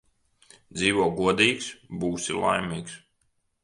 [0.77, 3.01] Dzīvo godīgs– būsi laimīgs